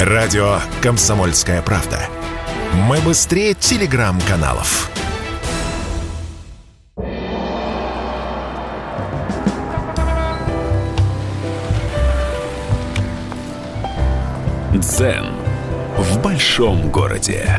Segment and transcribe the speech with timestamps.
[0.00, 1.98] Радио «Комсомольская правда».
[2.74, 4.90] Мы быстрее телеграм-каналов.
[14.74, 15.32] Дзен
[15.96, 17.58] в большом городе.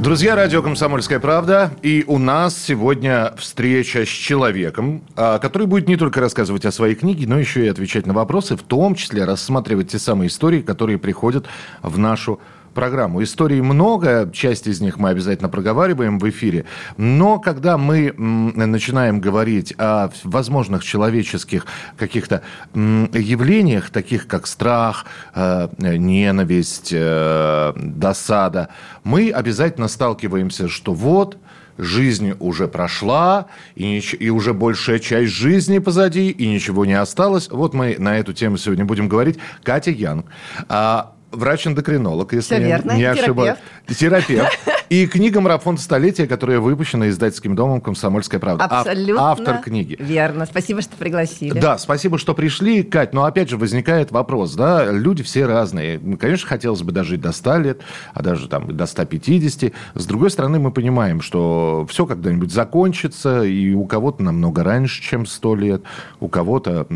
[0.00, 1.72] Друзья, радио «Комсомольская правда».
[1.82, 6.94] И у нас сегодня встреча с человеком, а, который будет не только рассказывать о своей
[6.94, 10.98] книге, но еще и отвечать на вопросы, в том числе рассматривать те самые истории, которые
[10.98, 11.46] приходят
[11.82, 12.38] в нашу
[12.78, 13.24] программу.
[13.24, 16.64] Историй много, часть из них мы обязательно проговариваем в эфире,
[16.96, 22.42] но когда мы начинаем говорить о возможных человеческих каких-то
[22.74, 28.68] явлениях, таких как страх, э, ненависть, э, досада,
[29.02, 31.36] мы обязательно сталкиваемся, что вот,
[31.78, 37.48] жизнь уже прошла, и, и уже большая часть жизни позади, и ничего не осталось.
[37.50, 39.38] Вот мы на эту тему сегодня будем говорить.
[39.64, 40.26] Катя Янг.
[40.68, 42.92] А, врач-эндокринолог, если Все верно.
[42.92, 43.58] не ошибаюсь.
[43.86, 44.58] Терапевт.
[44.88, 48.64] И книга «Марафон столетия», которая выпущена издательским домом «Комсомольская правда».
[48.64, 49.96] Абсолютно Автор книги.
[49.98, 50.46] Верно.
[50.46, 51.58] Спасибо, что пригласили.
[51.58, 52.82] Да, спасибо, что пришли.
[52.82, 55.98] Кать, но опять же возникает вопрос, да, люди все разные.
[56.18, 57.80] Конечно, хотелось бы дожить до 100 лет,
[58.14, 59.72] а даже там до 150.
[59.94, 65.26] С другой стороны, мы понимаем, что все когда-нибудь закончится, и у кого-то намного раньше, чем
[65.26, 65.82] 100 лет,
[66.20, 66.86] у кого-то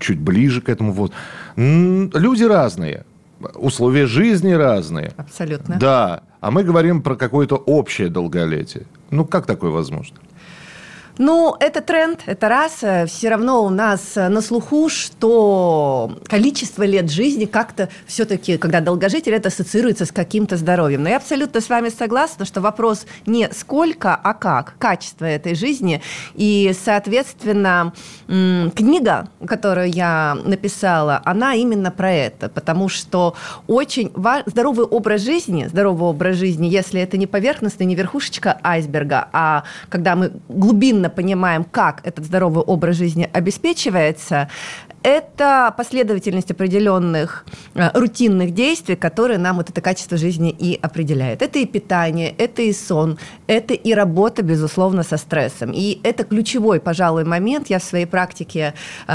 [0.00, 0.92] чуть ближе к этому.
[0.92, 1.12] Вот.
[1.56, 3.04] Люди разные
[3.54, 5.12] условия жизни разные.
[5.16, 5.76] Абсолютно.
[5.78, 6.22] Да.
[6.40, 8.84] А мы говорим про какое-то общее долголетие.
[9.10, 10.16] Ну, как такое возможно?
[11.18, 12.82] Ну, это тренд, это раз.
[13.08, 19.48] Все равно у нас на слуху, что количество лет жизни как-то все-таки, когда долгожитель, это
[19.48, 21.02] ассоциируется с каким-то здоровьем.
[21.02, 26.00] Но я абсолютно с вами согласна, что вопрос не сколько, а как, качество этой жизни.
[26.34, 27.92] И, соответственно,
[28.26, 33.34] книга, которую я написала, она именно про это, потому что
[33.66, 34.44] очень важ...
[34.46, 40.16] здоровый образ жизни, здоровый образ жизни, если это не поверхностный, не верхушечка айсберга, а когда
[40.16, 44.48] мы глубинно понимаем, как этот здоровый образ жизни обеспечивается,
[45.02, 51.42] это последовательность определенных э, рутинных действий, которые нам вот это качество жизни и определяет.
[51.42, 55.72] Это и питание, это и сон, это и работа, безусловно, со стрессом.
[55.74, 57.70] И это ключевой, пожалуй, момент.
[57.70, 58.74] Я в своей практике
[59.06, 59.12] э,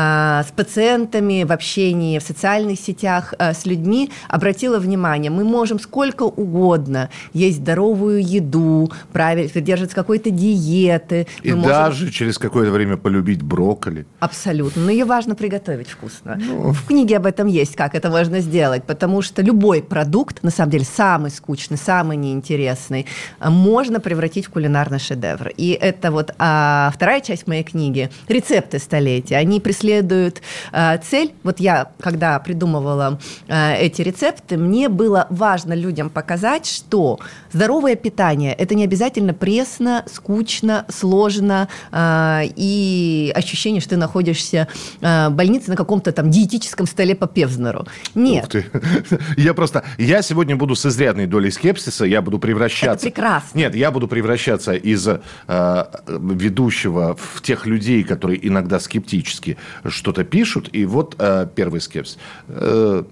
[0.47, 6.23] с пациентами, в общении, в социальных сетях э, с людьми обратила внимание, мы можем сколько
[6.23, 11.27] угодно есть здоровую еду, правильно, придерживаться какой-то диеты.
[11.43, 12.11] И даже можем...
[12.11, 14.05] через какое-то время полюбить брокколи.
[14.19, 14.83] Абсолютно.
[14.83, 16.37] Но ее важно приготовить готовить вкусно.
[16.37, 16.71] Ну...
[16.71, 20.71] В книге об этом есть, как это можно сделать, потому что любой продукт, на самом
[20.71, 23.05] деле, самый скучный, самый неинтересный,
[23.39, 25.49] можно превратить в кулинарный шедевр.
[25.57, 29.37] И это вот а, вторая часть моей книги «Рецепты столетия».
[29.37, 31.33] Они преследуют а, цель.
[31.43, 37.19] Вот я, когда придумывала а, эти рецепты, мне было важно людям показать, что
[37.51, 44.67] здоровое питание– это не обязательно пресно, скучно, сложно а, и ощущение, что ты находишься
[45.01, 47.85] а, в больнице на каком-то там диетическом столе по Певзнеру.
[48.15, 48.55] Нет.
[49.37, 49.83] Я просто...
[49.97, 53.07] Я сегодня буду с изрядной долей скепсиса, я буду превращаться...
[53.07, 53.57] Это прекрасно.
[53.57, 60.69] Нет, я буду превращаться из э, ведущего в тех людей, которые иногда скептически что-то пишут.
[60.71, 62.17] И вот э, первый скепсис.
[62.47, 63.03] Э,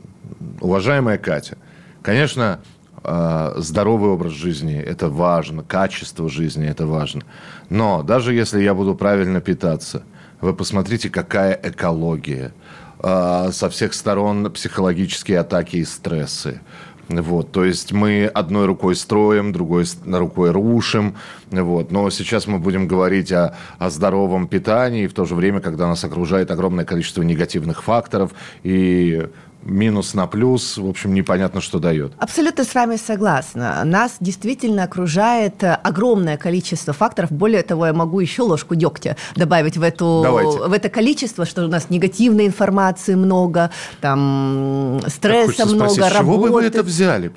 [0.62, 1.58] уважаемая Катя,
[2.02, 2.60] конечно,
[3.04, 7.22] э, здоровый образ жизни– это важно, качество жизни– это важно.
[7.70, 10.04] Но даже если я буду правильно питаться–
[10.45, 12.53] вы посмотрите, какая экология.
[13.00, 16.61] А, со всех сторон психологические атаки и стрессы.
[17.09, 21.16] Вот, то есть мы одной рукой строим, другой рукой рушим.
[21.51, 21.91] Вот.
[21.91, 26.03] Но сейчас мы будем говорить о, о здоровом питании, в то же время, когда нас
[26.03, 28.31] окружает огромное количество негативных факторов.
[28.63, 29.27] И
[29.66, 32.14] минус на плюс, в общем, непонятно, что дает.
[32.20, 33.81] Абсолютно с вами согласна.
[33.84, 37.31] Нас действительно окружает э, огромное количество факторов.
[37.31, 40.06] Более того, я могу еще ложку дегтя добавить в, эту,
[40.68, 43.72] в это количество, что у нас негативной информации много,
[44.02, 46.48] там стресса много, спросить, работы.
[46.48, 47.31] чего вы это взяли?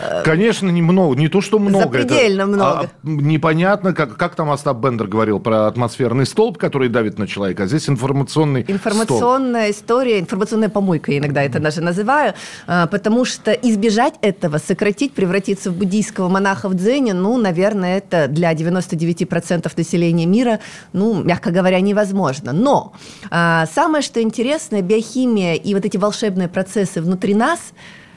[0.00, 1.84] Э, Конечно, немного, не то, что много.
[1.84, 2.80] Запредельно это, много.
[2.80, 7.64] А, непонятно, как, как там Остап Бендер говорил про атмосферный столб, который давит на человека,
[7.64, 9.76] а здесь информационный Информационная столб.
[9.76, 12.34] история, информационная помойка иногда это наш даже называю,
[12.66, 18.28] а, потому что избежать этого, сократить, превратиться в буддийского монаха в дзене, ну, наверное, это
[18.28, 20.60] для 99% населения мира,
[20.92, 22.52] ну, мягко говоря, невозможно.
[22.52, 22.92] Но
[23.30, 27.60] а, самое, что интересное, биохимия и вот эти волшебные процессы внутри нас,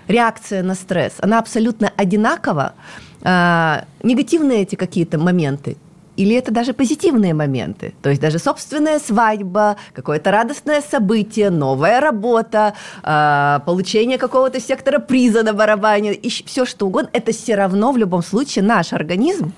[0.07, 2.73] реакция на стресс, она абсолютно одинакова.
[3.23, 5.77] А, негативные эти какие-то моменты
[6.17, 7.93] или это даже позитивные моменты.
[8.01, 12.73] То есть даже собственная свадьба, какое-то радостное событие, новая работа,
[13.03, 17.97] э, получение какого-то сектора приза на барабане, и все что угодно, это все равно в
[17.97, 19.53] любом случае наш организм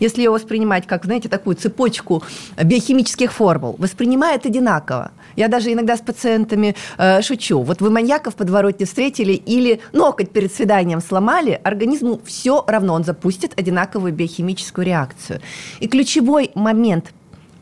[0.00, 2.22] если его воспринимать как, знаете, такую цепочку
[2.62, 5.12] биохимических формул, воспринимает одинаково.
[5.40, 7.62] Я даже иногда с пациентами э, шучу.
[7.62, 13.04] Вот вы маньяка в подворотне встретили или ноготь перед свиданием сломали, организму все равно он
[13.04, 15.40] запустит одинаковую биохимическую реакцию.
[15.78, 17.14] И ключевой момент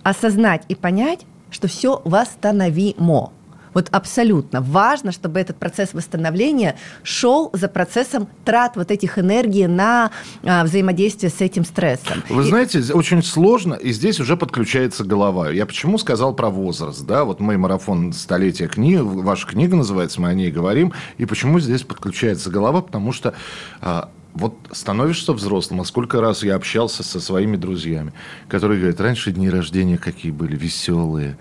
[0.02, 1.20] осознать и понять,
[1.50, 3.30] что все восстановимо.
[3.78, 10.10] Вот абсолютно важно, чтобы этот процесс восстановления шел за процессом трат вот этих энергий на
[10.42, 12.24] а, взаимодействие с этим стрессом.
[12.28, 12.48] Вы и...
[12.48, 15.50] знаете, очень сложно, и здесь уже подключается голова.
[15.50, 20.30] Я почему сказал про возраст, да, вот мы марафон столетия книг, ваша книга называется, мы
[20.30, 23.34] о ней говорим, и почему здесь подключается голова, потому что
[23.80, 24.08] а,
[24.38, 28.12] вот становишься взрослым, а сколько раз я общался со своими друзьями,
[28.48, 31.36] которые говорят, раньше дни рождения какие были, веселые,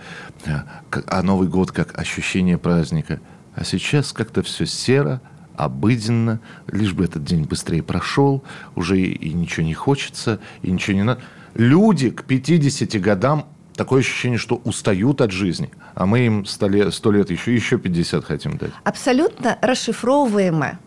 [0.46, 3.22] а, а Новый год как ощущение праздника.
[3.56, 5.22] А сейчас как-то все серо,
[5.56, 8.44] обыденно, лишь бы этот день быстрее прошел,
[8.76, 11.22] уже и, ничего не хочется, и ничего не надо.
[11.54, 16.94] Люди к 50 годам такое ощущение, что устают от жизни, а мы им 100 лет,
[16.94, 18.72] 100 лет еще, еще 50 хотим дать.
[18.84, 20.80] Абсолютно расшифровываемое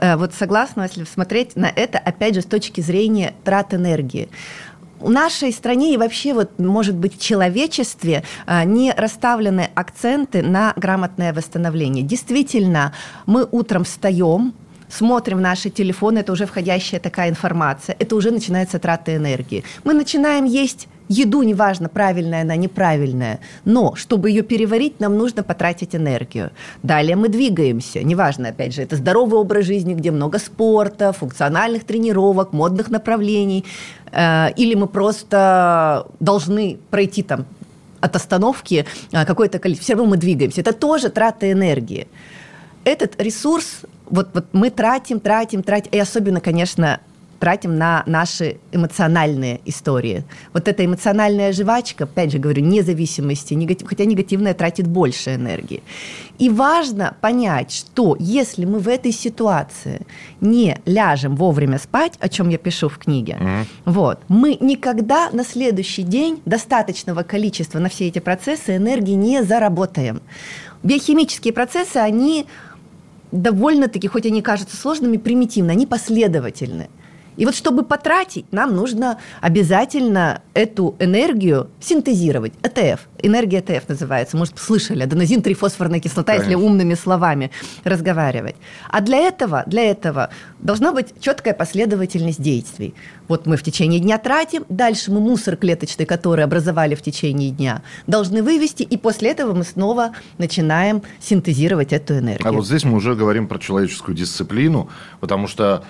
[0.00, 4.28] Э, вот согласна, если смотреть на это, опять же, с точки зрения трат энергии
[4.98, 10.72] в нашей стране и вообще, вот, может быть, в человечестве а, не расставлены акценты на
[10.76, 12.02] грамотное восстановление.
[12.02, 12.92] Действительно,
[13.26, 14.54] мы утром встаем,
[14.88, 19.64] смотрим наши телефоны, это уже входящая такая информация, это уже начинается трата энергии.
[19.84, 25.94] Мы начинаем есть еду, неважно, правильная она, неправильная, но чтобы ее переварить, нам нужно потратить
[25.94, 26.50] энергию.
[26.82, 32.52] Далее мы двигаемся, неважно, опять же, это здоровый образ жизни, где много спорта, функциональных тренировок,
[32.52, 33.64] модных направлений,
[34.12, 37.46] э, или мы просто должны пройти там
[38.00, 40.60] от остановки э, какое-то количество, все равно мы двигаемся.
[40.60, 42.06] Это тоже трата энергии.
[42.84, 47.00] Этот ресурс вот, вот мы тратим, тратим, тратим, и особенно, конечно,
[47.38, 50.24] тратим на наши эмоциональные истории.
[50.52, 55.82] Вот эта эмоциональная жвачка, опять же говорю, независимости, негатив, хотя негативная тратит больше энергии.
[56.38, 60.02] И важно понять, что если мы в этой ситуации
[60.40, 63.66] не ляжем вовремя спать, о чем я пишу в книге, mm-hmm.
[63.86, 70.20] вот, мы никогда на следующий день достаточного количества на все эти процессы энергии не заработаем.
[70.82, 72.46] Биохимические процессы, они
[73.32, 76.88] довольно-таки, хоть они кажутся сложными, примитивны, они последовательны.
[77.36, 82.52] И вот чтобы потратить, нам нужно обязательно эту энергию синтезировать.
[82.62, 83.00] ЭТФ.
[83.22, 84.36] Энергия ЭТФ называется.
[84.36, 85.02] Может, слышали.
[85.02, 86.50] Аденозин, трифосфорная кислота, Конечно.
[86.50, 87.50] если умными словами
[87.84, 88.56] разговаривать.
[88.88, 90.30] А для этого, для этого
[90.60, 92.94] должна быть четкая последовательность действий.
[93.28, 97.82] Вот мы в течение дня тратим, дальше мы мусор клеточный, который образовали в течение дня,
[98.06, 102.48] должны вывести, и после этого мы снова начинаем синтезировать эту энергию.
[102.48, 104.88] А вот здесь мы уже говорим про человеческую дисциплину,
[105.20, 105.84] потому что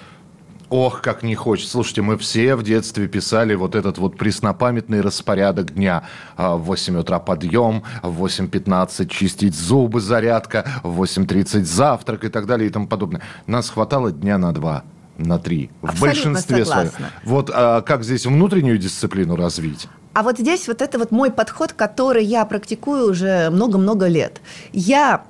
[0.68, 1.72] Ох, как не хочется.
[1.72, 6.04] Слушайте, мы все в детстве писали вот этот вот преснопамятный распорядок дня.
[6.36, 12.46] А, в 8 утра подъем, в 8.15 чистить зубы, зарядка, в 8.30 завтрак и так
[12.46, 13.22] далее и тому подобное.
[13.46, 14.82] Нас хватало дня на два
[15.18, 15.70] на три.
[15.80, 16.90] В Абсолютно большинстве своем.
[17.24, 19.88] Вот а как здесь внутреннюю дисциплину развить?
[20.12, 24.40] А вот здесь вот это вот мой подход, который я практикую уже много-много лет.
[24.72, 25.24] Я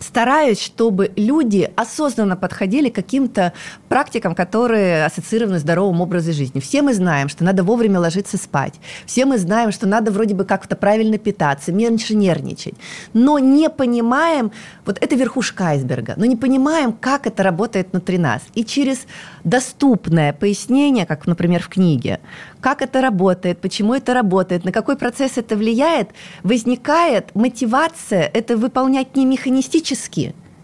[0.00, 3.52] стараюсь, чтобы люди осознанно подходили к каким-то
[3.88, 6.60] практикам, которые ассоциированы с здоровым образом жизни.
[6.60, 8.74] Все мы знаем, что надо вовремя ложиться спать.
[9.06, 12.74] Все мы знаем, что надо вроде бы как-то правильно питаться, меньше нервничать.
[13.12, 14.52] Но не понимаем,
[14.84, 18.42] вот это верхушка айсберга, но не понимаем, как это работает внутри нас.
[18.54, 19.06] И через
[19.44, 22.20] доступное пояснение, как, например, в книге,
[22.60, 26.10] как это работает, почему это работает, на какой процесс это влияет,
[26.42, 29.93] возникает мотивация это выполнять не механистически,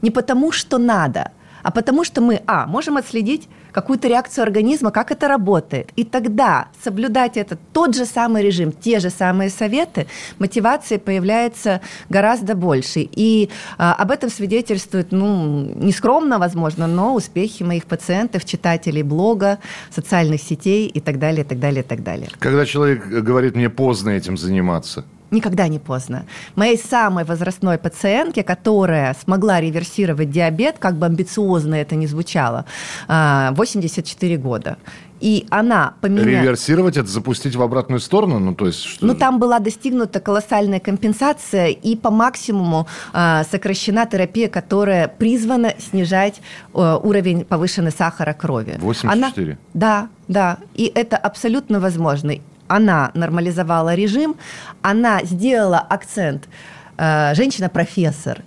[0.03, 1.33] не потому что надо,
[1.63, 5.91] а потому что мы, а, можем отследить какую-то реакцию организма, как это работает.
[5.97, 10.07] И тогда соблюдать этот тот же самый режим, те же самые советы,
[10.39, 13.09] мотивации появляется гораздо больше.
[13.13, 19.59] И а, об этом свидетельствует, ну, нескромно, возможно, но успехи моих пациентов, читателей блога,
[19.95, 22.29] социальных сетей и так далее, и так далее, и так далее.
[22.39, 26.25] Когда человек говорит, мне поздно этим заниматься, никогда не поздно.
[26.57, 32.65] Моей самой возрастной пациентке, которая смогла реверсировать диабет, как бы амбициозно это ни звучало,
[33.09, 34.77] 84 а, года.
[35.21, 36.43] И она поменяла...
[36.43, 38.39] Реверсировать– это запустить в обратную сторону?
[38.39, 39.07] Ну, то есть, что...
[39.07, 46.41] ну там была достигнута колоссальная компенсация, и по максимуму э, сокращена терапия, которая призвана снижать
[46.75, 48.77] э, уровень повышенной сахара крови.
[48.81, 49.53] 84?
[49.53, 49.59] Она...
[49.75, 50.59] Да, да.
[50.75, 52.33] И это абсолютно возможно
[52.71, 54.37] она нормализовала режим,
[54.81, 56.49] она сделала акцент
[56.97, 58.43] э, женщина-профессор,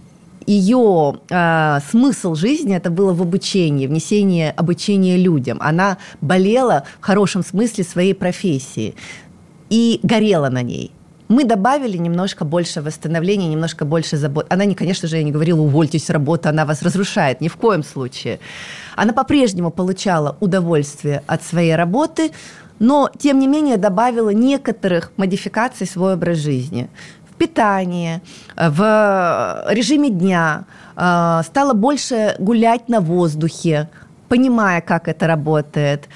[0.48, 5.58] ее э, смысл жизни это было в обучении, внесении обучения людям.
[5.62, 8.96] Она болела в хорошем смысле своей профессии
[9.70, 10.92] и горела на ней.
[11.30, 14.46] Мы добавили немножко больше восстановления, немножко больше забот.
[14.50, 17.56] Она, не, конечно же, я не говорила, увольтесь с работы, она вас разрушает, ни в
[17.56, 18.39] коем случае.
[18.96, 22.32] Она по-прежнему получала удовольствие от своей работы,
[22.84, 26.90] но, тем не менее, добавила некоторых модификаций свой образ жизни.
[27.32, 28.22] В питании,
[28.58, 30.66] в режиме дня,
[30.98, 33.88] э, стала больше гулять на воздухе,
[34.30, 36.08] понимая, как это работает,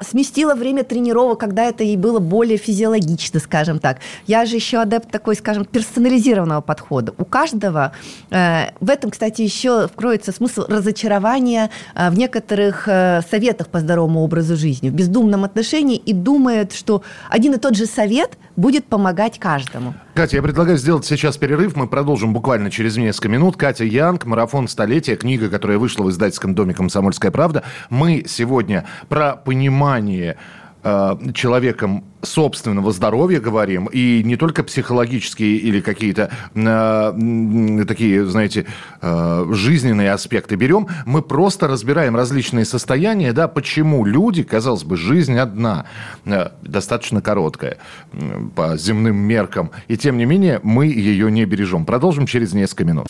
[0.00, 3.98] сместила время тренировок, когда это ей было более физиологично, скажем так.
[4.26, 7.14] Я же еще адепт такой, скажем, персонализированного подхода.
[7.18, 7.92] У каждого
[8.30, 14.20] э, в этом, кстати, еще вкроется смысл разочарования э, в некоторых э, советах по здоровому
[14.22, 19.38] образу жизни, в бездумном отношении и думает, что один и тот же совет будет помогать
[19.38, 19.94] каждому.
[20.14, 21.74] Катя, я предлагаю сделать сейчас перерыв.
[21.74, 23.56] Мы продолжим буквально через несколько минут.
[23.56, 27.64] Катя Янг, «Марафон столетия», книга, которая вышла в издательском доме «Комсомольская правда».
[27.88, 30.36] Мы сегодня про понимание
[30.82, 38.66] человеком собственного здоровья говорим, и не только психологические или какие-то э, такие, знаете,
[39.00, 45.36] э, жизненные аспекты берем, мы просто разбираем различные состояния, да, почему люди, казалось бы, жизнь
[45.36, 45.86] одна,
[46.24, 47.78] э, достаточно короткая
[48.12, 51.84] э, по земным меркам, и тем не менее мы ее не бережем.
[51.84, 53.06] Продолжим через несколько минут.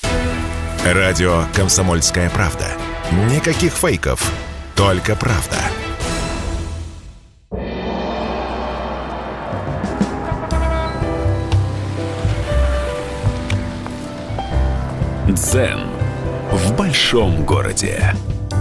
[0.85, 2.67] Радио «Комсомольская правда».
[3.31, 4.33] Никаких фейков,
[4.75, 5.59] только правда.
[15.43, 15.81] Дзен
[16.53, 18.15] в большом городе.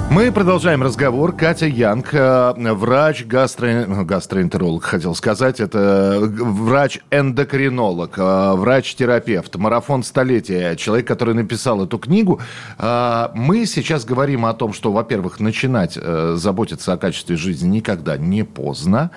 [0.09, 1.31] Мы продолжаем разговор.
[1.31, 3.85] Катя Янг, э, врач, гастро...
[4.03, 5.59] гастроэнтеролог, хотел сказать.
[5.59, 12.41] Это врач-эндокринолог, э, врач-терапевт, марафон столетия, человек, который написал эту книгу.
[12.79, 18.43] Э, мы сейчас говорим о том, что, во-первых, начинать заботиться о качестве жизни никогда не
[18.43, 19.11] поздно.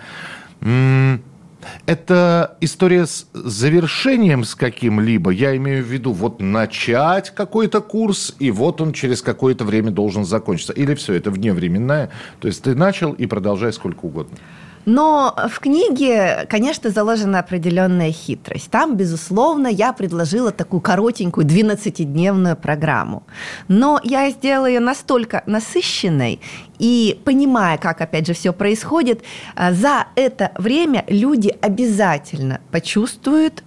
[1.86, 5.30] Это история с завершением с каким-либо.
[5.30, 10.24] Я имею в виду вот начать какой-то курс, и вот он через какое-то время должен
[10.24, 10.72] закончиться.
[10.72, 12.10] Или все это вневременное.
[12.40, 14.36] То есть ты начал и продолжай сколько угодно.
[14.84, 18.70] Но в книге, конечно, заложена определенная хитрость.
[18.70, 23.22] Там, безусловно, я предложила такую коротенькую 12-дневную программу.
[23.68, 26.40] Но я сделала ее настолько насыщенной
[26.78, 29.22] и понимая, как, опять же, все происходит,
[29.56, 33.62] э, за это время люди обязательно почувствуют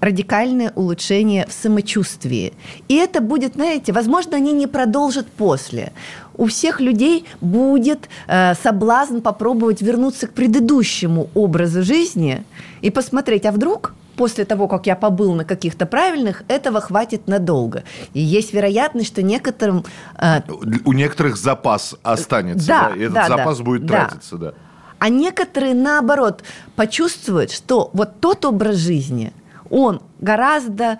[0.00, 2.54] радикальное улучшение в самочувствии.
[2.88, 5.92] И это будет, знаете, возможно, они не продолжат после.
[6.36, 12.44] У всех людей будет э, соблазн попробовать вернуться к предыдущему образу жизни
[12.80, 17.84] и посмотреть, а вдруг после того, как я побыл на каких-то правильных, этого хватит надолго.
[18.12, 19.84] И есть вероятность, что некоторым...
[20.18, 20.42] Э,
[20.84, 24.06] У некоторых запас останется, да, да и этот да, запас да, будет да.
[24.06, 24.52] тратиться, да.
[24.98, 26.42] А некоторые, наоборот,
[26.76, 29.32] почувствуют, что вот тот образ жизни,
[29.70, 30.98] он гораздо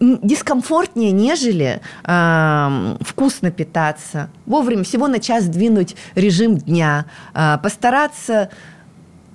[0.00, 8.50] дискомфортнее, нежели э, вкусно питаться, вовремя всего на час двинуть режим дня, э, постараться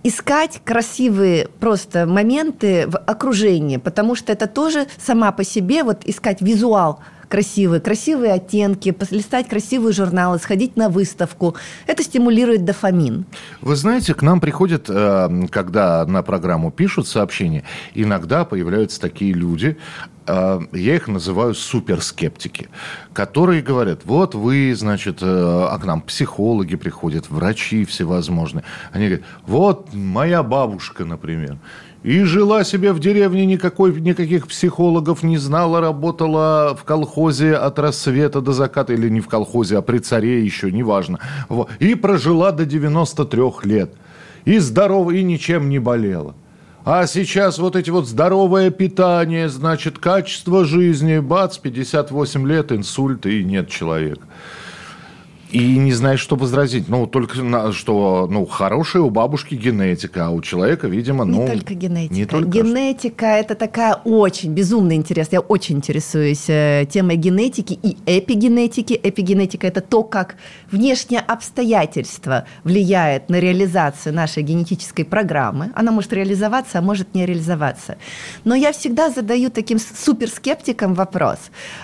[0.04, 6.42] искать красивые просто моменты в окружении, потому что это тоже сама по себе, вот искать
[6.42, 7.00] визуал
[7.34, 11.56] красивые, красивые оттенки, полистать красивые журналы, сходить на выставку.
[11.88, 13.26] Это стимулирует дофамин.
[13.62, 17.64] Вы знаете, к нам приходят, э, когда на программу пишут сообщения,
[17.96, 19.78] иногда появляются такие люди,
[20.28, 22.68] э, я их называю суперскептики,
[23.14, 28.64] которые говорят, вот вы, значит, э, а к нам психологи приходят, врачи всевозможные.
[28.92, 31.58] Они говорят, вот моя бабушка, например,
[32.04, 38.42] и жила себе в деревне, никакой, никаких психологов не знала, работала в колхозе от рассвета
[38.42, 41.20] до заката, или не в колхозе, а при царе еще, неважно.
[41.80, 43.94] И прожила до 93 лет.
[44.44, 46.36] И здорова, и ничем не болела.
[46.86, 53.42] А сейчас вот эти вот здоровое питание, значит, качество жизни, бац, 58 лет, инсульт, и
[53.46, 54.28] нет человека.
[55.54, 56.90] И не знаешь, что возразить.
[56.90, 61.44] Ну, только на, что, ну, хорошая у бабушки генетика, а у человека, видимо, ну...
[61.44, 62.16] Не только генетика.
[62.16, 65.42] Не только генетика– это такая очень безумно интересная.
[65.42, 69.00] Я очень интересуюсь э, темой генетики и эпигенетики.
[69.04, 70.38] Эпигенетика– это то, как
[70.72, 75.72] внешние обстоятельства влияет на реализацию нашей генетической программы.
[75.76, 77.98] Она может реализоваться, а может не реализоваться.
[78.44, 81.38] Но я всегда задаю таким суперскептикам вопрос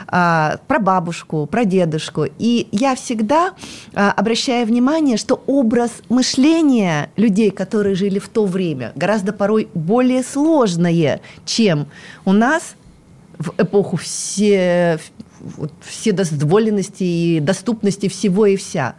[0.07, 2.25] а, про бабушку, про дедушку.
[2.39, 3.53] И я всегда
[3.93, 10.23] а, обращаю внимание, что образ мышления людей, которые жили в то время, гораздо порой более
[10.23, 11.87] сложное, чем
[12.25, 12.75] у нас
[13.37, 14.99] в эпоху все,
[15.81, 18.95] все дозволенности и доступности всего и вся.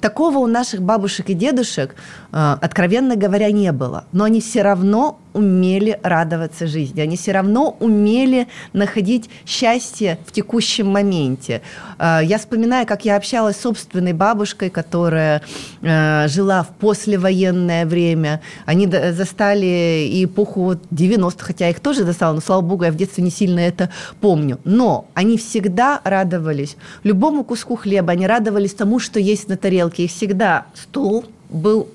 [0.00, 1.96] Такого у наших бабушек и дедушек,
[2.30, 4.04] а, откровенно говоря, не было.
[4.12, 10.88] Но они все равно умели радоваться жизни, они все равно умели находить счастье в текущем
[10.88, 11.62] моменте.
[11.98, 15.42] А, я вспоминаю, как я общалась с собственной бабушкой, которая
[15.82, 18.40] а, жила в послевоенное время.
[18.66, 23.22] Они застали и эпоху 90-х, хотя их тоже застала, но, слава богу, я в детстве
[23.22, 23.90] не сильно это
[24.20, 24.58] помню.
[24.64, 30.04] Но они всегда радовались любому куску хлеба, они радовались тому, что есть на тарелке.
[30.04, 31.88] И всегда стул был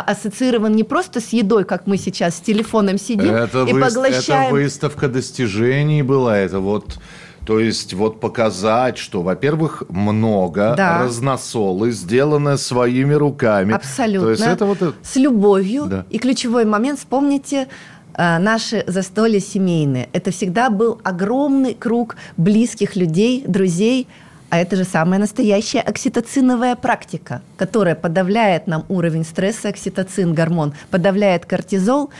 [0.00, 3.80] ассоциирован не просто с едой, как мы сейчас с телефоном сидим это и вы...
[3.80, 4.54] поглощаем.
[4.54, 6.98] Это выставка достижений была, это вот...
[7.44, 11.02] То есть вот показать, что, во-первых, много да.
[11.02, 13.74] разносолы, сделанное своими руками.
[13.74, 14.26] Абсолютно.
[14.26, 14.94] То есть это вот...
[15.02, 15.86] С любовью.
[15.86, 16.06] Да.
[16.08, 17.66] И ключевой момент, вспомните,
[18.14, 20.08] э, наши застолья семейные.
[20.12, 24.06] Это всегда был огромный круг близких людей, друзей,
[24.52, 31.46] а это же самая настоящая окситоциновая практика, которая подавляет нам уровень стресса, окситоцин, гормон, подавляет
[31.46, 32.10] кортизол.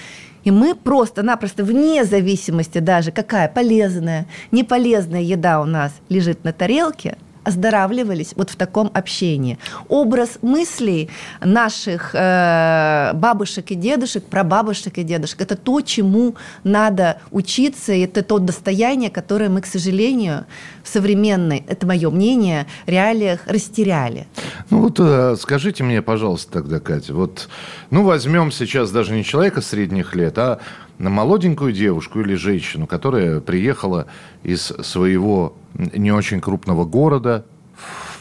[0.42, 7.18] И мы просто-напросто, вне зависимости даже, какая полезная, неполезная еда у нас лежит на тарелке–
[7.44, 9.58] оздоравливались вот в таком общении.
[9.88, 17.92] Образ мыслей наших э, бабушек и дедушек, прабабушек и дедушек, это то, чему надо учиться,
[17.92, 20.46] и это то достояние, которое мы, к сожалению,
[20.82, 24.26] в современной, это мое мнение, реалиях растеряли.
[24.70, 27.48] Ну вот э, скажите мне, пожалуйста, тогда, Катя, вот,
[27.90, 30.58] ну возьмем сейчас даже не человека средних лет, а
[31.02, 34.06] на молоденькую девушку или женщину, которая приехала
[34.44, 37.44] из своего не очень крупного города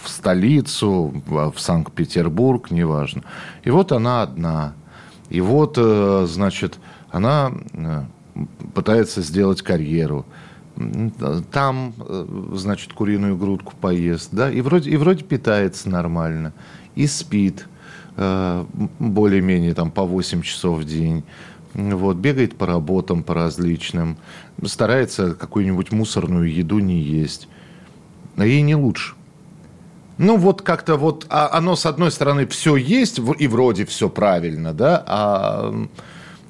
[0.03, 3.21] в столицу, в Санкт-Петербург, неважно.
[3.63, 4.73] И вот она одна.
[5.29, 6.79] И вот, э, значит,
[7.11, 8.03] она э,
[8.73, 10.25] пытается сделать карьеру.
[11.51, 16.51] Там, э, значит, куриную грудку поест, да, и вроде, и вроде питается нормально,
[16.95, 17.67] и спит
[18.17, 21.23] более-менее там по 8 часов в день.
[21.73, 24.17] Вот, бегает по работам, по различным,
[24.65, 27.47] старается какую-нибудь мусорную еду не есть.
[28.37, 29.13] А ей не лучше.
[30.17, 34.73] Ну, вот как-то вот а оно, с одной стороны, все есть, и вроде все правильно,
[34.73, 35.87] да, а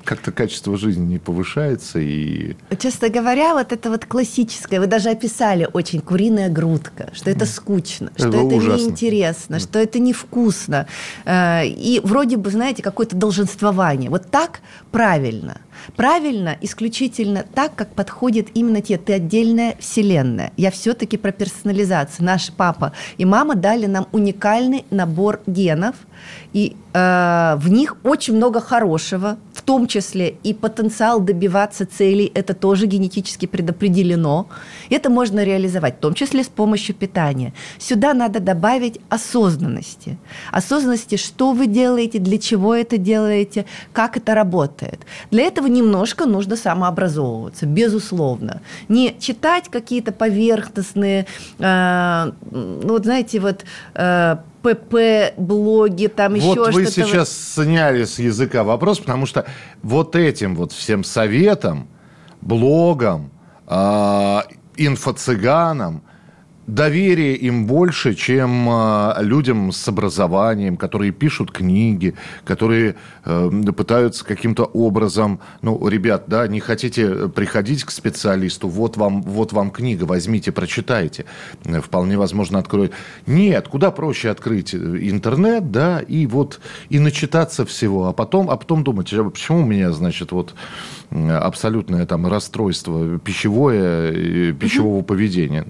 [0.04, 2.56] как-то качество жизни не повышается и...
[2.80, 8.12] Честно говоря, вот это вот классическое, вы даже описали очень куриная грудка, что это скучно,
[8.16, 10.88] что это, это неинтересно, что это невкусно.
[11.26, 14.10] Э, и вроде бы, знаете, какое-то долженствование.
[14.10, 14.62] Вот так
[14.92, 15.62] правильно–
[15.96, 18.98] Правильно, исключительно так, как подходит именно тебе.
[18.98, 20.52] Ты отдельная вселенная.
[20.58, 22.26] Я все-таки про персонализацию.
[22.26, 25.96] Наш папа и мама дали нам уникальный набор генов,
[26.54, 32.54] и э, в них очень много хорошего, в том числе и потенциал добиваться целей, это
[32.54, 34.48] тоже генетически предопределено.
[34.92, 37.54] Это можно реализовать, в том числе с помощью питания.
[37.80, 40.18] Сюда надо добавить осознанности.
[40.52, 45.00] Осознанности, что вы делаете, для чего это делаете, как это работает.
[45.32, 48.62] Для этого немножко нужно самообразовываться, безусловно.
[48.90, 51.26] Не читать какие-то поверхностные,
[51.58, 53.64] э, ну, вот знаете, вот
[53.96, 56.72] э, ПП-блоги, там вот еще что-то.
[56.72, 59.46] Вот вы сейчас сняли с языка вопрос, потому что
[59.84, 61.88] вот этим вот всем советам,
[62.42, 63.32] блогам,
[63.68, 64.40] э,
[64.78, 66.04] инфо-цыганам,
[66.72, 74.64] доверие им больше, чем э, людям с образованием, которые пишут книги, которые э, пытаются каким-то
[74.64, 80.54] образом, ну, ребят, да, не хотите приходить к специалисту, вот вам, вот вам книга, возьмите,
[80.54, 81.26] прочитайте,
[81.84, 82.94] вполне возможно откроет.
[83.28, 88.84] Нет, куда проще открыть интернет, да, и вот и начитаться всего, а потом, а потом
[88.86, 90.56] думать, а почему у меня, значит, вот
[91.12, 95.66] абсолютное там расстройство пищевое, пищевого поведения.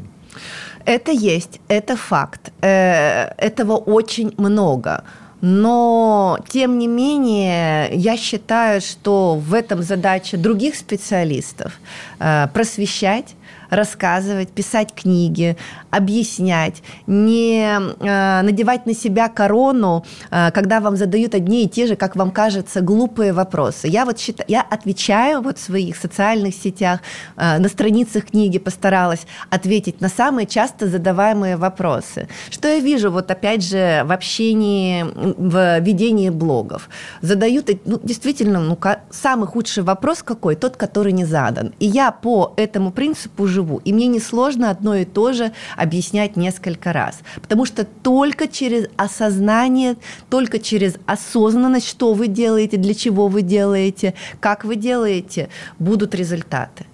[0.86, 2.52] Это есть, это факт.
[2.62, 5.04] Э, этого очень много.
[5.41, 11.80] Но, тем не менее, я считаю, что в этом задача других специалистов
[12.20, 13.36] э, просвещать,
[13.72, 15.58] рассказывать, писать книги,
[15.90, 21.96] объяснять, не э, надевать на себя корону, э, когда вам задают одни и те же,
[21.96, 23.88] как вам кажется, глупые вопросы.
[23.88, 27.00] Я вот считаю, я отвечаю вот в своих социальных сетях,
[27.38, 32.28] э, на страницах книги постаралась ответить на самые часто задаваемые вопросы.
[32.50, 35.06] Что я вижу вот опять же в общении,
[35.38, 36.90] в ведении блогов?
[37.22, 38.78] Задают, ну, действительно, ну,
[39.10, 40.56] самый худший вопрос какой?
[40.56, 41.74] Тот, который не задан.
[41.80, 43.82] И я по этому принципу живу живу.
[43.86, 47.20] И мне несложно одно и то же объяснять несколько раз.
[47.42, 49.96] Потому что только через осознание,
[50.30, 55.50] только через осознанность, что вы делаете, для чего вы делаете, как вы делаете,
[55.80, 56.86] будут результаты.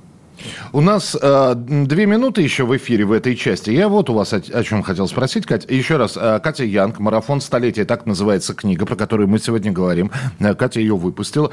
[0.72, 3.72] У нас э, две минуты еще в эфире в этой части.
[3.72, 5.74] Я вот у вас о, о чем хотел спросить, Катя.
[5.74, 10.12] Еще раз, э, Катя Янг, «Марафон столетия», так называется книга, про которую мы сегодня говорим.
[10.40, 11.52] Э, Катя ее выпустила.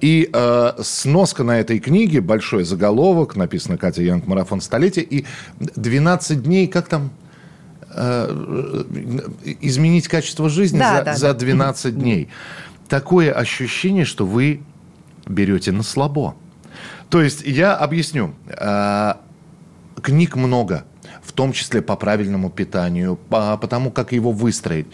[0.00, 5.24] И э, сноска на этой книге, большой заголовок, написано «Катя Янг, «Марафон столетия», и
[5.58, 7.10] 12 дней, как там
[7.94, 8.84] э,
[9.60, 11.38] изменить качество жизни да, за, да, за да.
[11.40, 12.28] 12 дней.
[12.88, 14.60] Такое ощущение, что вы
[15.26, 16.34] берете на слабо.
[17.12, 18.34] То есть я объясню.
[18.56, 19.20] А,
[20.00, 20.86] книг много,
[21.22, 24.86] в том числе по правильному питанию, по, по тому, как его выстроить.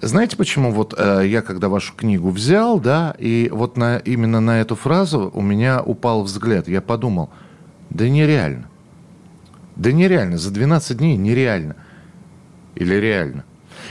[0.00, 4.60] Знаете, почему вот э, я, когда вашу книгу взял, да, и вот на, именно на
[4.60, 6.66] эту фразу у меня упал взгляд.
[6.66, 7.30] Я подумал,
[7.88, 8.68] да нереально.
[9.76, 11.76] Да нереально, за 12 дней нереально.
[12.74, 13.44] Или реально.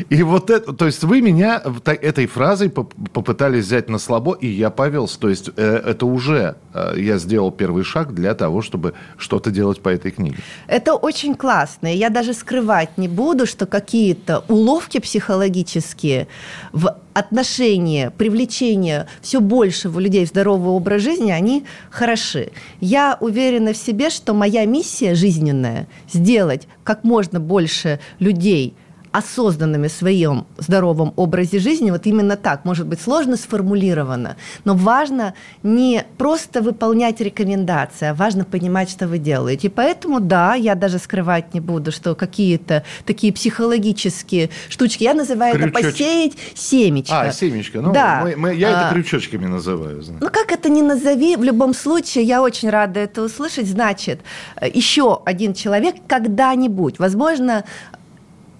[0.09, 4.69] И вот это, то есть вы меня этой фразой попытались взять на слабо, и я
[4.69, 5.19] повелся.
[5.19, 9.81] То есть э, это уже э, я сделал первый шаг для того, чтобы что-то делать
[9.81, 10.37] по этой книге.
[10.67, 11.87] Это очень классно.
[11.87, 16.27] Я даже скрывать не буду, что какие-то уловки психологические
[16.71, 22.51] в отношении, привлечения все большего людей в здоровый образ жизни, они хороши.
[22.79, 28.75] Я уверена в себе, что моя миссия жизненная– сделать как можно больше людей–
[29.17, 35.33] осознанными в своем здоровом образе жизни, вот именно так, может быть, сложно сформулировано, но важно
[35.63, 39.67] не просто выполнять рекомендации, а важно понимать, что вы делаете.
[39.67, 45.55] И поэтому, да, я даже скрывать не буду, что какие-то такие психологические штучки, я называю
[45.55, 45.79] Крючочек.
[45.79, 47.21] это посеять семечко.
[47.21, 48.21] А, семечко, ну, да.
[48.23, 50.03] мы, мы, я это а, крючочками называю.
[50.03, 50.19] Знаю.
[50.21, 54.21] Ну, как это ни назови, в любом случае, я очень рада это услышать, значит,
[54.61, 57.63] еще один человек когда-нибудь, возможно,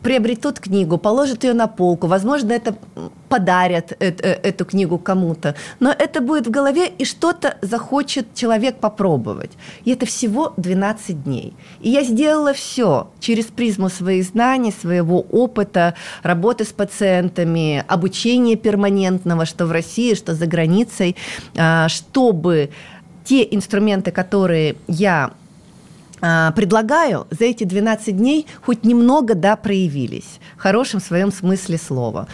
[0.02, 2.76] приобретут книгу, положат ее на полку, возможно, это
[3.30, 9.52] подарят э, эту книгу кому-то, но это будет в голове, и что-то захочет человек попробовать.
[9.86, 11.54] И это всего 12 дней.
[11.82, 19.46] И я сделала все через призму своих знаний, своего опыта, работы с пациентами, обучения перманентного,
[19.46, 21.16] что в России, что за границей,
[21.58, 22.70] а, чтобы
[23.26, 25.32] те инструменты, которые я
[26.20, 32.28] предлагаю за эти 12 дней хоть немного, да, проявились в хорошем своем смысле слова.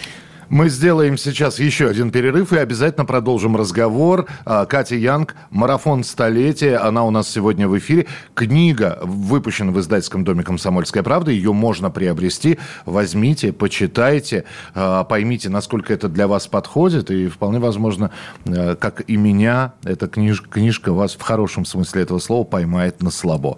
[0.53, 4.27] Мы сделаем сейчас еще один перерыв и обязательно продолжим разговор.
[4.45, 8.05] А, Катя Янг, «Марафон столетия», она у нас сегодня в эфире.
[8.35, 11.31] Книга выпущена в издательском доме «Комсомольская правда».
[11.31, 12.59] Ее можно приобрести.
[12.85, 14.43] Возьмите, почитайте,
[14.75, 17.09] а, поймите, насколько это для вас подходит.
[17.09, 18.11] И вполне возможно,
[18.45, 23.57] как и меня, эта книж книжка вас в хорошем смысле этого слова поймает на слабо.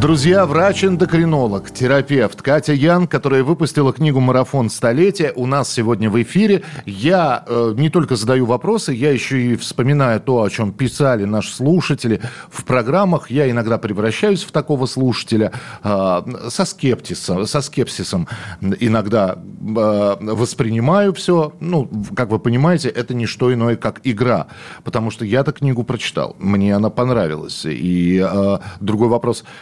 [0.00, 6.62] Друзья, врач-эндокринолог, терапевт Катя Ян, которая выпустила книгу «Марафон столетия», у нас сегодня в эфире.
[6.84, 11.54] Я э, не только задаю вопросы, я еще и вспоминаю то, о чем писали наши
[11.54, 13.30] слушатели в программах.
[13.30, 15.52] Я иногда превращаюсь в такого слушателя
[15.82, 18.28] э, со скептисом, со скепсисом.
[18.60, 21.54] Иногда э, воспринимаю все.
[21.60, 24.48] Ну, как вы понимаете, это не что иное, как игра.
[24.82, 27.64] Потому что я-то книгу прочитал, мне она понравилась.
[27.64, 29.44] И э, другой вопрос–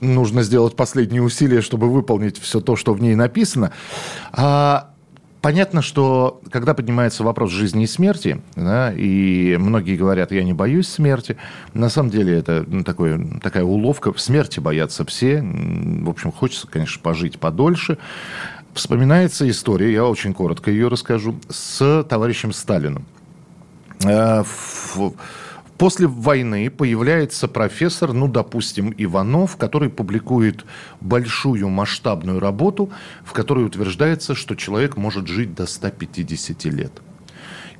[0.00, 3.72] нужно сделать последние усилия, чтобы выполнить все то, что в ней написано.
[4.32, 4.90] А,
[5.44, 10.88] Понятно, что когда поднимается вопрос жизни и смерти, да, и многие говорят, я не боюсь
[10.88, 11.36] смерти,
[11.74, 16.66] на самом деле это ну, такое, такая уловка, в смерти боятся все, в общем, хочется,
[16.66, 17.98] конечно, пожить подольше.
[18.72, 23.04] Вспоминается история, я очень коротко ее расскажу, с товарищем Сталиным.
[25.84, 30.64] После войны появляется профессор, ну, допустим, Иванов, который публикует
[31.02, 32.90] большую масштабную работу,
[33.22, 36.90] в которой утверждается, что человек может жить до 150 лет.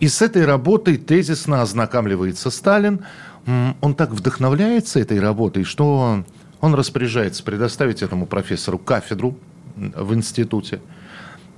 [0.01, 3.07] И с этой работой тезисно ознакомливается Сталин.
[3.47, 6.25] Он так вдохновляется этой работой, что
[6.61, 9.39] он распоряжается предоставить этому профессору кафедру
[9.77, 10.83] в институте,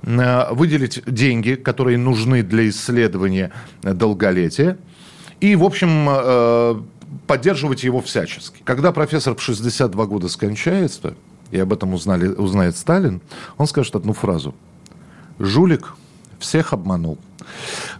[0.03, 3.51] э, выделить деньги, которые нужны для исследования
[3.83, 4.77] долголетия–
[5.39, 6.81] и, в общем, э,
[7.27, 8.61] поддерживать его всячески.
[8.63, 11.13] Когда профессор в 62 года скончается,
[11.51, 13.21] и об этом узнали, узнает Сталин,
[13.57, 14.53] он скажет одну фразу.
[15.39, 15.95] «Жулик
[16.39, 17.17] всех обманул».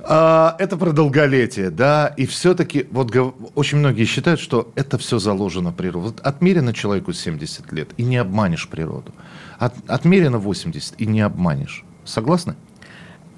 [0.01, 3.15] А, это про долголетие, да, и все-таки вот
[3.55, 6.11] очень многие считают, что это все заложено природой.
[6.11, 9.13] Вот отмерено человеку 70 лет, и не обманешь природу.
[9.59, 11.83] От, отмерено 80, и не обманешь.
[12.05, 12.55] Согласны?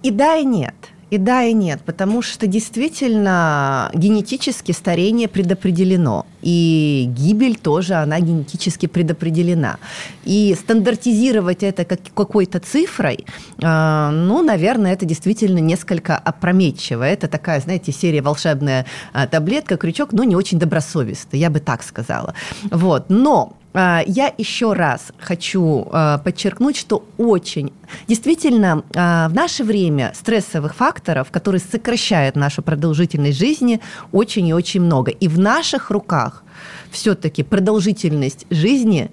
[0.03, 0.75] И да, и нет.
[1.09, 8.85] И да, и нет, потому что действительно генетически старение предопределено, и гибель тоже, она генетически
[8.85, 9.77] предопределена.
[10.23, 13.25] И стандартизировать это как, какой-то цифрой,
[13.61, 17.03] э, ну, наверное, это действительно несколько опрометчиво.
[17.03, 21.83] Это такая, знаете, серия волшебная э, таблетка, крючок, но не очень добросовестный, я бы так
[21.83, 22.35] сказала.
[22.69, 23.05] Вот.
[23.09, 27.71] Но я еще раз хочу а, подчеркнуть, что очень,
[28.07, 33.79] действительно, а, в наше время стрессовых факторов, которые сокращают нашу продолжительность жизни,
[34.11, 35.11] очень и очень много.
[35.11, 36.43] И в наших руках
[36.91, 39.11] все-таки продолжительность жизни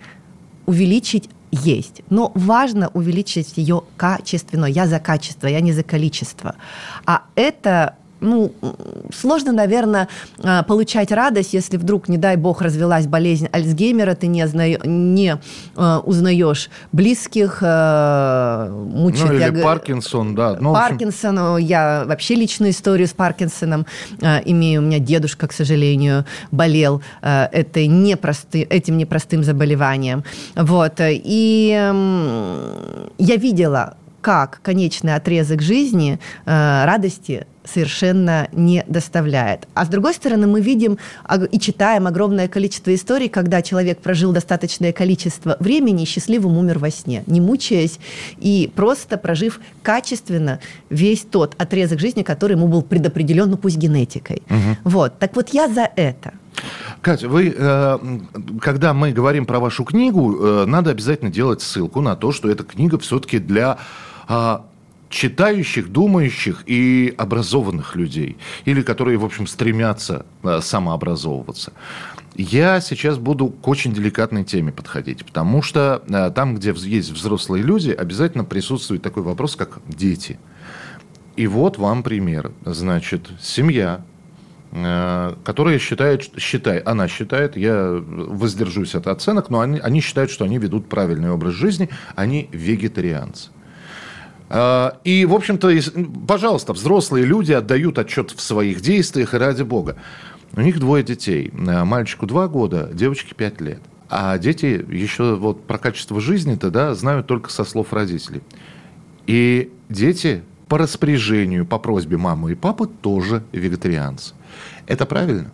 [0.65, 2.03] увеличить есть.
[2.11, 4.67] Но важно увеличить ее качественно.
[4.67, 6.57] Я за качество, я не за количество.
[7.05, 8.53] А это ну,
[9.15, 10.09] сложно, наверное,
[10.43, 14.69] а, получать радость, если вдруг, не дай бог, развелась болезнь Альцгеймера, ты не, зна...
[14.69, 15.39] не
[15.77, 19.31] э, узнаешь близких, э, мучает.
[19.31, 19.65] Ну, или я...
[19.65, 20.57] Паркинсон, да.
[20.61, 21.67] Ну, Паркинсон, общем...
[21.67, 23.87] я вообще личную историю с Паркинсоном
[24.21, 24.83] имею.
[24.83, 28.63] У меня дедушка, к сожалению, болел этой непросты...
[28.63, 30.25] этим непростым заболеванием.
[30.55, 30.95] Вот.
[31.01, 31.69] И
[33.19, 39.69] я видела, как конечный отрезок жизни радости совершенно не доставляет.
[39.75, 40.99] А с другой стороны, мы видим
[41.51, 46.91] и читаем огромное количество историй, когда человек прожил достаточное количество времени и счастливым умер во
[46.91, 47.99] сне, не мучаясь
[48.39, 54.43] и просто прожив качественно весь тот отрезок жизни, который ему был предопределен, ну пусть генетикой.
[54.49, 54.91] Угу.
[54.91, 55.19] Вот.
[55.19, 56.33] Так вот я за это.
[57.03, 57.99] Катя, вы, э,
[58.61, 62.65] когда мы говорим про вашу книгу, э, надо обязательно делать ссылку на то, что эта
[62.65, 63.79] книга все-таки для
[64.29, 64.65] а,
[65.17, 71.73] читающих, думающих и образованных людей, или которые, в общем, стремятся э, самообразовываться.
[72.35, 77.65] Я сейчас буду к очень деликатной теме подходить, потому что э, там, где есть взрослые
[77.65, 80.39] люди, обязательно присутствует такой вопрос, как дети.
[81.35, 82.53] И вот вам пример.
[82.67, 84.05] Значит, семья,
[84.73, 90.45] э, которая считает, считай, она считает, я воздержусь от оценок, но они, они считают, что
[90.45, 93.49] они ведут правильный образ жизни, они вегетарианцы.
[94.49, 95.73] А, и, в общем-то,
[96.27, 99.97] пожалуйста, взрослые люди отдают отчет в своих действиях, и ради бога.
[100.55, 101.53] У них двое детей.
[101.69, 103.81] А, мальчику два года, девочке пять лет.
[104.09, 108.43] А дети еще вот про качество жизни-то, да, знают только со слов родителей.
[109.27, 114.35] И дети по распоряжению, по просьбе мамы и папы тоже вегетарианцы.
[114.87, 115.51] Это правильно?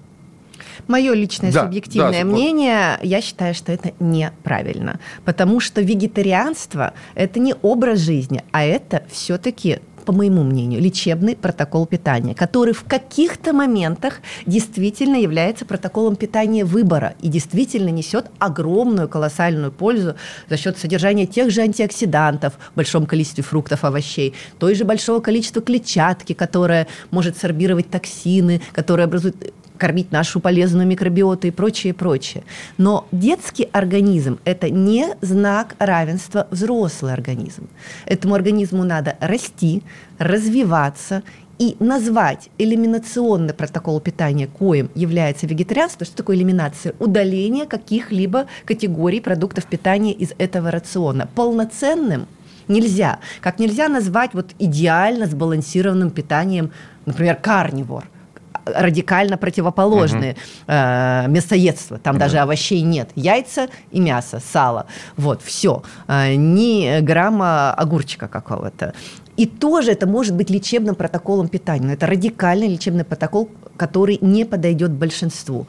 [0.88, 5.00] Мое личное да, субъективное да, мнение, я считаю, что это неправильно.
[5.24, 11.86] Потому что вегетарианство– это не образ жизни, а это все-таки по моему мнению, лечебный протокол
[11.86, 19.72] питания, который в каких-то моментах действительно является протоколом питания выбора и действительно несет огромную, колоссальную
[19.72, 20.16] пользу
[20.48, 25.62] за счет содержания тех же антиоксидантов в большом количестве фруктов, овощей, той же большого количества
[25.62, 32.44] клетчатки, которая может сорбировать токсины, которые образуют кормить нашу полезную микробиоту и прочее, прочее.
[32.78, 37.68] Но детский организм– это не знак равенства взрослый организм.
[38.06, 39.82] Этому организму надо расти,
[40.18, 41.24] развиваться
[41.58, 46.94] и назвать элиминационный протокол питания, коим является вегетарианство, что такое элиминация?
[47.00, 51.28] Удаление каких-либо категорий продуктов питания из этого рациона.
[51.34, 52.28] Полноценным
[52.68, 53.18] нельзя.
[53.40, 56.70] Как нельзя назвать вот идеально сбалансированным питанием,
[57.04, 58.08] например, карнивор–
[58.64, 60.32] радикально противоположные.
[60.32, 60.40] Угу.
[60.68, 62.26] Э, мясоедство, там да.
[62.26, 63.10] даже овощей нет.
[63.14, 64.86] Яйца и мясо, сало.
[65.16, 65.82] Вот, все.
[66.08, 68.94] Э, ни грамма огурчика какого-то.
[69.36, 71.86] И тоже это может быть лечебным протоколом питания.
[71.86, 75.66] Но это радикальный лечебный протокол, который не подойдет большинству.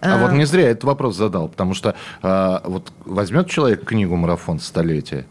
[0.00, 4.16] А, а вот не зря этот вопрос задал, потому что а, вот возьмет человек книгу
[4.16, 5.26] «Марафон столетия»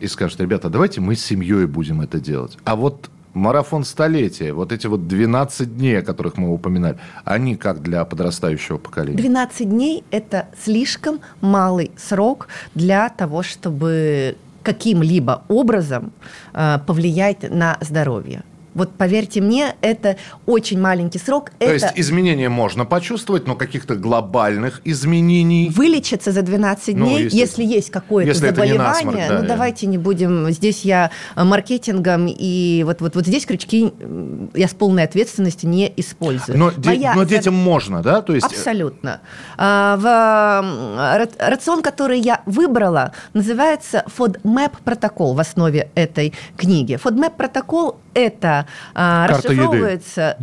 [0.00, 2.56] и скажет, ребята, давайте мы с семьей будем это делать.
[2.64, 7.82] А вот марафон столетия, вот эти вот 12 дней, о которых мы упоминали, они как
[7.82, 9.18] для подрастающего поколения?
[9.18, 16.12] 12 дней– это слишком малый срок для того, чтобы каким-либо образом
[16.54, 18.42] э, повлиять на здоровье.
[18.76, 21.50] Вот поверьте мне, это очень маленький срок.
[21.58, 21.72] То это...
[21.72, 25.70] есть изменения можно почувствовать, но каких-то глобальных изменений...
[25.74, 29.48] Вылечиться за 12 Ну, дней, если- если, есть какое-то если заболевание, насморк, да, ну да.
[29.48, 33.90] давайте не будем, здесь я э, маркетингом и вот, вот, вот здесь крючки
[34.54, 36.58] я с полной ответственностью не использую.
[36.58, 38.20] Но, Моя но детям можно, да?
[38.20, 38.46] То есть...
[38.46, 39.22] Абсолютно.
[39.56, 46.98] А, в, рацион, который я выбрала, называется FODMAP протокол в основе этой книги.
[47.02, 49.62] FODMAP протокол это а, Карта еды.
[49.62, 50.36] расшифровывается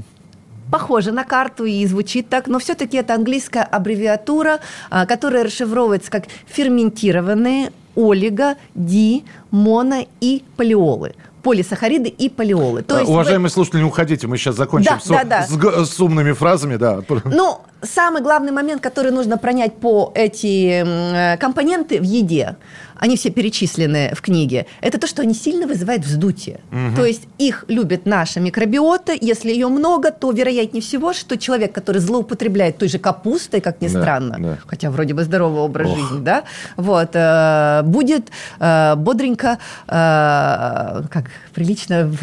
[0.71, 4.59] похоже на карту и звучит так, но все-таки это английская аббревиатура,
[4.89, 11.13] а, которая расшифровывается как ферментированные олиго, ди, моно и полиолы.
[11.43, 12.81] Полисахариды и полиолы.
[12.83, 15.85] То есть вы- Уважаемые слушатели, не уходите, мы сейчас закончим Да, с, да, да.
[15.85, 17.01] с с умными фразами, да.
[17.25, 22.55] Ну, самый главный момент, который нужно пронять по эти э, компоненты в еде,
[22.95, 26.61] они все перечислены в книге, это то, что они сильно вызывают вздутие.
[26.95, 29.11] То есть их любит наша микробиота.
[29.19, 33.89] Если ее много, то вероятнее всего, что человек, который злоупотребляет той же капустой, как ни
[33.89, 34.57] Да, странно, да.
[34.65, 35.97] хотя вроде бы здоровый образ Ох.
[35.99, 36.43] жизни, да,
[36.77, 38.29] вот, э, будет
[38.61, 42.21] э, бодренько, э, как прилично в,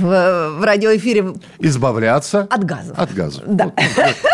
[0.58, 2.98] в радиоэфире Избавляться от газов.
[2.98, 3.42] От газа.
[3.46, 3.64] Да.
[3.66, 3.74] Вот,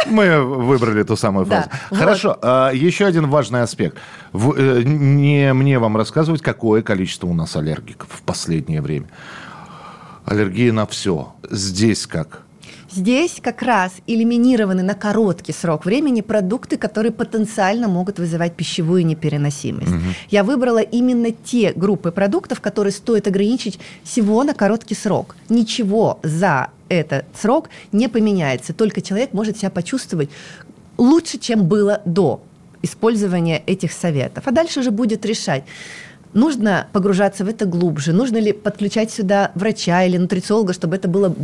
[0.06, 1.70] Мы выбрали ту самую Да, фразу.
[1.90, 1.98] вот.
[1.98, 3.96] Хорошо, а, еще один важный аспект.
[4.32, 9.06] Э, Не мне вам рассказывать, какое количество у нас аллергиков в последнее время.
[10.24, 11.34] Аллергия на все.
[11.50, 12.42] Здесь как?
[12.96, 19.92] Здесь как раз элиминированы на короткий срок времени продукты, которые потенциально могут вызывать пищевую непереносимость.
[20.30, 25.36] Я выбрала именно те группы продуктов, которые стоит ограничить всего на короткий срок.
[25.50, 30.30] Ничего за этот срок не поменяется, только человек может себя почувствовать
[30.96, 32.40] лучше, чем было до
[32.80, 34.44] использования этих советов.
[34.46, 35.64] А дальше уже будет решать,
[36.32, 41.34] нужно погружаться в это глубже, нужно ли подключать сюда врача или нутрициолога, чтобы это было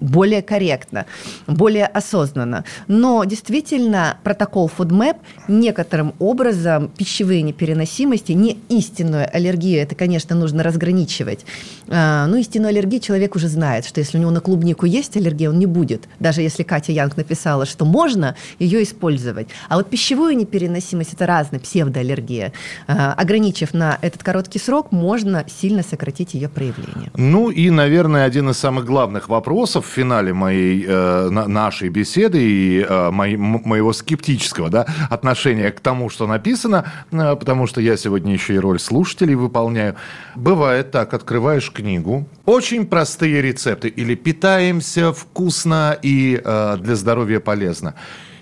[0.00, 1.06] более корректно,
[1.46, 2.64] более осознанно.
[2.88, 5.16] Но действительно протокол FoodMap
[5.48, 11.44] некоторым образом пищевые непереносимости, не истинную аллергию, это, конечно, нужно разграничивать.
[11.88, 15.50] А, Ну, истинную аллергию человек уже знает, что если у него на клубнику есть аллергия,
[15.50, 16.08] он не будет.
[16.20, 19.48] Даже если Катя Янг написала, что можно ее использовать.
[19.68, 22.52] А вот пищевую непереносимость– это разная псевдоаллергия.
[22.86, 27.10] А, Ограничив на этот короткий срок, можно сильно сократить ее проявление.
[27.16, 32.38] Ну и, наверное, один из самых главных вопросов в финале моей, э, на- нашей беседы
[32.42, 38.32] и э, моего скептического да, отношения к тому, что написано, э, потому что я сегодня
[38.32, 39.94] еще и роль слушателей выполняю.
[40.34, 46.40] Бывает так, открываешь книгу, очень простые рецепты, или питаемся вкусно и
[46.78, 47.94] для здоровья полезно.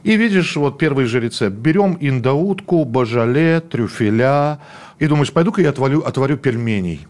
[0.05, 1.57] И видишь, вот первый же рецепт.
[1.57, 4.59] Берем индаутку, бажале, трюфеля.
[4.99, 7.07] И думаешь, пойду-ка я отвалю, отварю пельменей.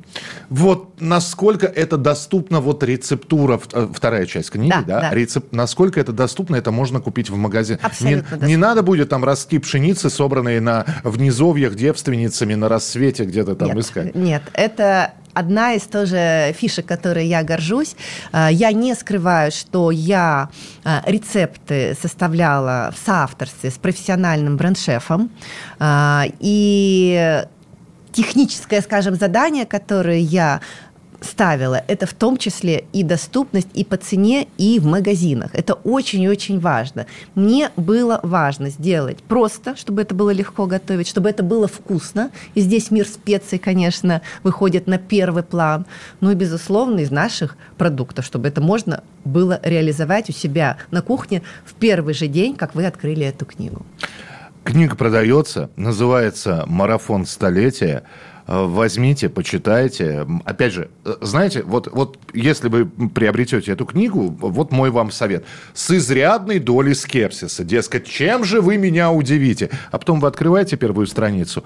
[0.48, 5.12] Вот насколько это доступно, вот рецептура, э, вторая часть книги, да, Да, да.
[5.14, 7.78] рецеп- насколько это доступно, это можно купить в магазине.
[7.82, 8.46] Абсолютно не, доступно.
[8.46, 13.68] не надо будет там ростки пшеницы, собранные на, в низовьях девственницами на рассвете где-то там
[13.68, 14.14] нет, искать.
[14.14, 17.96] Нет, это одна из тоже фишек, которой я горжусь.
[18.32, 20.48] А, Я не скрываю, что я
[20.84, 25.30] а, рецепты составляла в соавторстве с профессиональным бренд-шефом.
[26.40, 27.44] И
[28.14, 30.60] техническое, скажем, задание, которое я
[31.24, 35.50] ставила, это в том числе и доступность и по цене, и в магазинах.
[35.54, 37.06] Это очень и очень важно.
[37.34, 42.30] Мне было важно сделать просто, чтобы это было легко готовить, чтобы это было вкусно.
[42.54, 45.86] И здесь мир специй, конечно, выходит на первый план.
[46.20, 51.42] Ну и, безусловно, из наших продуктов, чтобы это можно было реализовать у себя на кухне
[51.64, 53.84] в первый же день, как вы открыли эту книгу.
[54.64, 58.04] Книга продается, называется «Марафон столетия».
[58.46, 60.26] Э, Возьмите, почитайте.
[60.44, 65.44] Опять же, э, знаете, вот, вот если вы приобретете эту книгу, вот мой вам совет.
[65.72, 67.64] С изрядной долей скепсиса.
[67.64, 69.70] Дескать, чем же вы меня удивите?
[69.90, 71.64] А потом вы открываете первую страницу,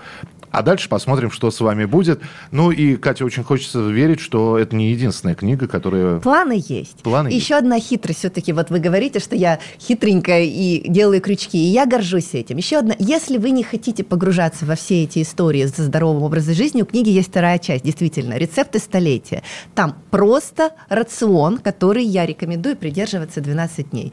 [0.51, 2.21] а дальше посмотрим, что с вами будет.
[2.51, 6.21] Ну и, Катя, очень хочется верить, что это не единственная книга, которая...
[6.21, 7.03] Планы есть.
[7.03, 7.45] Планы И есть.
[7.45, 8.53] Еще одна хитрость все-таки.
[8.53, 11.59] Вот вы говорите, что я хитренькая и делаю крючки.
[11.59, 12.57] И я горжусь этим.
[12.57, 12.95] Еще одна.
[12.99, 17.09] Если вы не хотите погружаться во все эти истории за здоровым образом жизни, у книги
[17.09, 17.85] есть вторая часть.
[17.85, 19.43] Действительно, рецепты столетия.
[19.75, 24.13] Там просто рацион, который я рекомендую придерживаться 12 дней.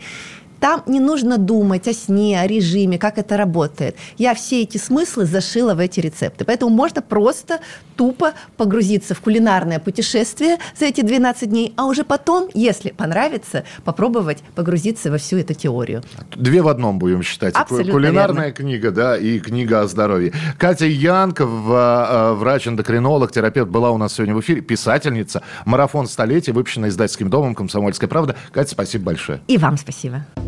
[0.65, 3.95] Там не нужно думать о сне, о режиме, как это работает.
[4.17, 6.43] Я все эти смыслы зашила в эти рецепты.
[6.43, 7.59] Поэтому можно просто
[7.95, 14.39] тупо погрузиться в кулинарное путешествие за эти 12 дней, а уже потом, если понравится, попробовать
[14.55, 16.01] погрузиться во всю эту теорию.
[16.35, 17.53] Две в одном будем считать.
[17.53, 18.51] Абсолютно Кулинарная верно.
[18.51, 20.33] книга, да, и книга о здоровье.
[20.57, 26.89] Катя Янков, э, врач-эндокринолог, терапевт, была у нас сегодня в эфире, писательница, марафон столетия, выпущенная
[26.89, 28.35] издательским домом «Комсомольская правда».
[28.51, 29.41] Катя, спасибо большое.
[29.47, 30.25] И вам спасибо.